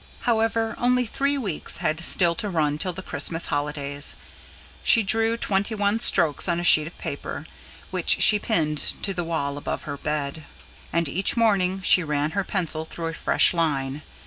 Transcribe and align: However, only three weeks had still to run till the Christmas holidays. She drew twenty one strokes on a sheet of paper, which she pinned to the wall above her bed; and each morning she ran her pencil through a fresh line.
However, 0.21 0.73
only 0.79 1.05
three 1.05 1.37
weeks 1.37 1.77
had 1.77 1.99
still 2.03 2.33
to 2.33 2.49
run 2.49 2.79
till 2.79 2.91
the 2.91 3.03
Christmas 3.03 3.45
holidays. 3.53 4.15
She 4.83 5.03
drew 5.03 5.37
twenty 5.37 5.75
one 5.75 5.99
strokes 5.99 6.49
on 6.49 6.59
a 6.59 6.63
sheet 6.63 6.87
of 6.87 6.97
paper, 6.97 7.45
which 7.91 8.19
she 8.23 8.39
pinned 8.39 8.79
to 9.03 9.13
the 9.13 9.23
wall 9.23 9.59
above 9.59 9.83
her 9.83 9.97
bed; 9.97 10.45
and 10.91 11.07
each 11.07 11.37
morning 11.37 11.83
she 11.83 12.03
ran 12.03 12.31
her 12.31 12.43
pencil 12.43 12.83
through 12.83 13.09
a 13.09 13.13
fresh 13.13 13.53
line. 13.53 14.01